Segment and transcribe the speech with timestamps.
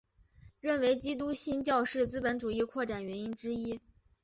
[0.61, 3.79] 认为基督新教是资本主义扩展原因之一。